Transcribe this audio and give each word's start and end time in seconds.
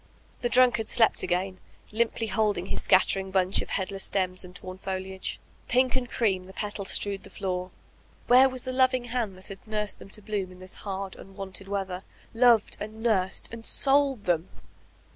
The 0.41 0.49
drunk 0.49 0.79
ard 0.79 0.87
slept 0.89 1.21
again, 1.21 1.59
limply 1.91 2.25
holding 2.25 2.65
his 2.65 2.81
scattering 2.81 3.29
bunch 3.29 3.61
of 3.61 3.69
headless 3.69 4.03
stems 4.03 4.43
and 4.43 4.55
torn 4.55 4.79
fdiage. 4.79 5.37
Pink 5.67 5.95
and 5.95 6.09
cream 6.09 6.45
the 6.45 6.53
petals 6.53 6.89
strewed 6.89 7.21
the 7.21 7.29
floor. 7.29 7.69
Where 8.25 8.49
was 8.49 8.63
the 8.63 8.71
loviog 8.73 9.09
hand 9.09 9.37
that 9.37 9.49
had 9.49 9.67
nursed 9.67 9.99
them 9.99 10.09
to 10.09 10.21
bloom 10.23 10.51
in 10.51 10.59
this 10.59 10.73
hard, 10.81 11.15
unwonted 11.15 11.67
weather; 11.67 12.03
feved 12.33 12.77
and 12.79 13.03
nursed 13.03 13.47
and— 13.51 13.69
mU 13.85 14.15
them? 14.23 14.49